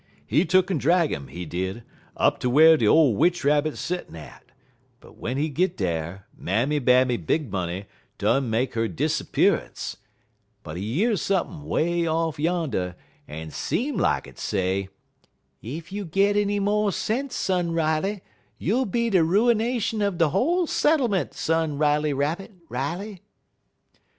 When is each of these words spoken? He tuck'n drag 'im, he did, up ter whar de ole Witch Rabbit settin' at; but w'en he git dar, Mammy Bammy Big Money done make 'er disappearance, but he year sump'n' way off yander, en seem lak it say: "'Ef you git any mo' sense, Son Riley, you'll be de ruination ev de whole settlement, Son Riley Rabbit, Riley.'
He 0.25 0.45
tuck'n 0.45 0.79
drag 0.79 1.11
'im, 1.11 1.27
he 1.27 1.45
did, 1.45 1.83
up 2.17 2.39
ter 2.39 2.49
whar 2.49 2.75
de 2.75 2.87
ole 2.87 3.15
Witch 3.15 3.43
Rabbit 3.45 3.77
settin' 3.77 4.15
at; 4.15 4.45
but 4.99 5.09
w'en 5.17 5.37
he 5.37 5.47
git 5.47 5.77
dar, 5.77 6.25
Mammy 6.35 6.79
Bammy 6.79 7.23
Big 7.23 7.51
Money 7.51 7.85
done 8.17 8.49
make 8.49 8.75
'er 8.75 8.87
disappearance, 8.87 9.97
but 10.63 10.75
he 10.75 10.81
year 10.81 11.15
sump'n' 11.15 11.65
way 11.65 12.07
off 12.07 12.39
yander, 12.39 12.95
en 13.27 13.51
seem 13.51 13.95
lak 13.95 14.25
it 14.25 14.39
say: 14.39 14.89
"'Ef 15.63 15.91
you 15.91 16.03
git 16.05 16.35
any 16.35 16.59
mo' 16.59 16.89
sense, 16.89 17.35
Son 17.35 17.71
Riley, 17.71 18.23
you'll 18.57 18.87
be 18.87 19.11
de 19.11 19.23
ruination 19.23 20.01
ev 20.01 20.17
de 20.17 20.29
whole 20.29 20.65
settlement, 20.65 21.35
Son 21.35 21.77
Riley 21.77 22.11
Rabbit, 22.11 22.51
Riley.' 22.69 23.21